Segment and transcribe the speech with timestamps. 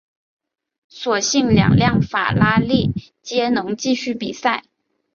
[0.89, 4.63] 所幸两辆法拉利皆能继续比赛。